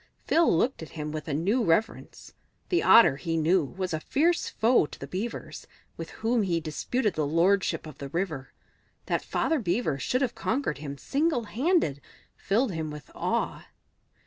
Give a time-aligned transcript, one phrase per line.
[0.25, 2.33] Phil looked at him with a new reverence.
[2.69, 7.27] The Otter, he knew, was a fierce foe to Beavers, with whom he disputed the
[7.27, 8.51] lordship of the river;
[9.05, 12.01] that Father Beaver should have conquered him single handed
[12.35, 13.67] filled him with awe.